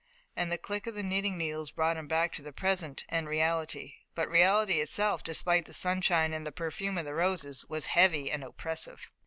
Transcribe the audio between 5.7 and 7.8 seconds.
sunshine and the perfume of the roses,